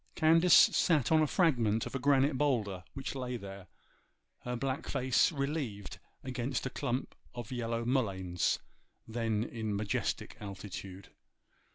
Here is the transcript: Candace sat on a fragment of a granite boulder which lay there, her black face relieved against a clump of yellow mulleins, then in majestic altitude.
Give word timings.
Candace 0.15 0.51
sat 0.55 1.11
on 1.11 1.21
a 1.21 1.27
fragment 1.27 1.85
of 1.85 1.93
a 1.93 1.99
granite 1.99 2.35
boulder 2.35 2.83
which 2.95 3.13
lay 3.13 3.37
there, 3.37 3.67
her 4.39 4.55
black 4.55 4.87
face 4.87 5.31
relieved 5.31 5.99
against 6.23 6.65
a 6.65 6.71
clump 6.71 7.13
of 7.35 7.51
yellow 7.51 7.85
mulleins, 7.85 8.57
then 9.07 9.43
in 9.43 9.75
majestic 9.75 10.37
altitude. 10.39 11.09